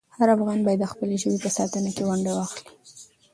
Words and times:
هر 0.17 0.27
افغان 0.35 0.59
باید 0.65 0.79
د 0.81 0.85
خپلې 0.93 1.15
ژبې 1.21 1.39
په 1.43 1.49
ساتنه 1.57 1.89
کې 1.95 2.03
ونډه 2.07 2.31
واخلي. 2.35 2.71